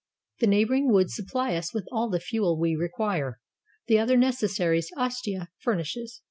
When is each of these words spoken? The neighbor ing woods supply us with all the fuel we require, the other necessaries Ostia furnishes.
The 0.39 0.47
neighbor 0.47 0.73
ing 0.73 0.91
woods 0.91 1.13
supply 1.13 1.53
us 1.53 1.75
with 1.75 1.87
all 1.91 2.09
the 2.09 2.19
fuel 2.19 2.59
we 2.59 2.75
require, 2.75 3.39
the 3.85 3.99
other 3.99 4.17
necessaries 4.17 4.89
Ostia 4.97 5.49
furnishes. 5.59 6.19